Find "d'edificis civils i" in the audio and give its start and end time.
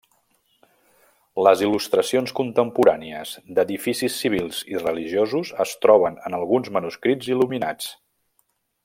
3.59-4.83